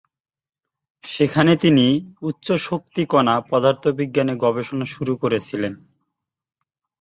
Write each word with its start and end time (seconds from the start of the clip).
সেখানে 1.03 1.53
তিনি 1.55 1.85
উচ্চ-শক্তি 2.21 3.03
কণা 3.05 3.35
পদার্থবিজ্ঞানে 3.49 4.33
গবেষণা 4.43 4.85
শুরু 4.93 5.13
করেছিলেন। 5.17 5.73